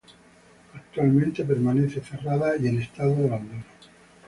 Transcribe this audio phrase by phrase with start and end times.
[0.73, 3.63] Actualmente permanece cerrada y en estado de abandono.